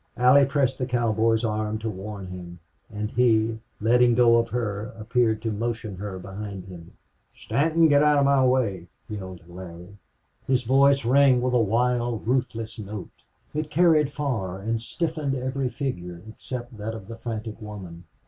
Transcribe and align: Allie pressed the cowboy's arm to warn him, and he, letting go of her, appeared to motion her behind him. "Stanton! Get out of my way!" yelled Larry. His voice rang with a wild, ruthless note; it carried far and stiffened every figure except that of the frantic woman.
Allie 0.17 0.47
pressed 0.47 0.79
the 0.79 0.87
cowboy's 0.87 1.45
arm 1.45 1.77
to 1.77 1.87
warn 1.91 2.25
him, 2.25 2.57
and 2.89 3.11
he, 3.11 3.59
letting 3.79 4.15
go 4.15 4.37
of 4.37 4.49
her, 4.49 4.95
appeared 4.97 5.43
to 5.43 5.51
motion 5.51 5.95
her 5.97 6.17
behind 6.17 6.65
him. 6.65 6.93
"Stanton! 7.35 7.87
Get 7.87 8.01
out 8.01 8.17
of 8.17 8.25
my 8.25 8.43
way!" 8.43 8.87
yelled 9.07 9.47
Larry. 9.47 9.95
His 10.47 10.63
voice 10.63 11.05
rang 11.05 11.39
with 11.39 11.53
a 11.53 11.59
wild, 11.59 12.25
ruthless 12.27 12.79
note; 12.79 13.11
it 13.53 13.69
carried 13.69 14.09
far 14.11 14.57
and 14.57 14.81
stiffened 14.81 15.35
every 15.35 15.69
figure 15.69 16.23
except 16.27 16.77
that 16.79 16.95
of 16.95 17.07
the 17.07 17.17
frantic 17.17 17.61
woman. 17.61 18.05